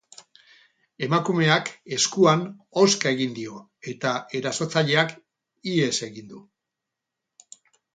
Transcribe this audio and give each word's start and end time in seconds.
Emakumeak 1.07 1.69
eskuan 1.99 2.41
hozka 2.83 3.13
egin 3.19 3.37
dio, 3.37 3.63
eta 3.95 4.17
erasotzaileak 4.43 5.17
ihes 5.77 5.97
egin 6.13 6.37
du. 6.37 6.47